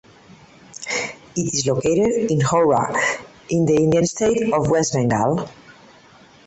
[1.35, 2.91] It is located in Howrah
[3.49, 5.47] in the Indian state of West Bengal.